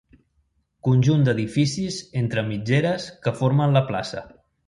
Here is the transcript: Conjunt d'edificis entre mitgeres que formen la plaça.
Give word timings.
Conjunt 0.87 1.25
d'edificis 1.27 1.99
entre 2.23 2.45
mitgeres 2.49 3.07
que 3.27 3.37
formen 3.43 3.77
la 3.79 3.85
plaça. 3.93 4.27